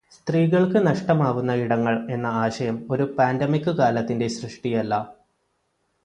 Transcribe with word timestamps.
സ്ത്രീകൾക്ക് 0.11 0.87
നഷ്ടമാവുന്ന 0.87 1.51
ഇടങ്ങൾ 1.53 2.07
എന്ന 2.09 2.27
ആശയം 2.43 2.87
ഒരു 2.91 3.15
പാൻഡെമിൿ 3.17 3.77
കാലത്തിന്റെ 3.79 4.27
സൃഷ്ടി 4.27 4.73
അല്ല. 4.73 4.93